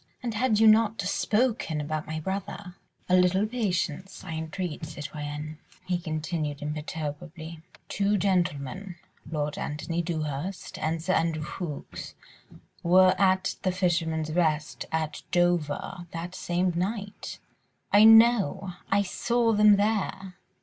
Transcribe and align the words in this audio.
And 0.23 0.33
had 0.33 0.59
you 0.59 0.65
not 0.65 0.99
spoken 1.03 1.79
about 1.79 2.07
my 2.07 2.19
brother..." 2.19 2.73
"A 3.07 3.15
little 3.15 3.45
patience, 3.45 4.23
I 4.23 4.31
entreat, 4.31 4.83
citoyenne," 4.83 5.59
he 5.85 5.99
continued 5.99 6.63
imperturbably. 6.63 7.59
"Two 7.87 8.17
gentlemen, 8.17 8.95
Lord 9.29 9.59
Antony 9.59 10.01
Dewhurst 10.01 10.79
and 10.79 11.03
Sir 11.03 11.13
Andrew 11.13 11.43
Ffoulkes 11.43 12.15
were 12.81 13.13
at 13.19 13.57
'The 13.61 13.71
Fisherman's 13.73 14.31
Rest' 14.31 14.85
at 14.91 15.21
Dover 15.29 16.07
that 16.13 16.33
same 16.33 16.73
night." 16.75 17.37
"I 17.91 18.03
know. 18.03 18.73
I 18.89 19.03
saw 19.03 19.53
them 19.53 19.75
there." 19.75 20.33